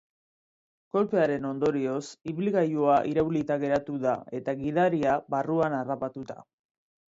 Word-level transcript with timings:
Kolpearen 0.95 1.45
ondorioz, 1.49 1.99
ibilgailua 2.33 2.97
iraulita 3.11 3.59
geratu 3.65 4.01
da, 4.07 4.17
eta 4.41 4.59
gidaria 4.65 5.15
barruan 5.37 5.81
harrapatuta. 5.85 6.43